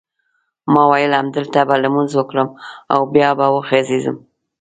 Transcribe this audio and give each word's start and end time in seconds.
ما 0.73 0.83
وېل 0.91 1.11
همدلته 1.21 1.59
به 1.67 1.75
لمونځ 1.83 2.11
وکړم 2.15 2.49
او 2.93 2.99
بیا 3.13 3.29
به 3.39 3.45
وغځېږم. 3.53 4.17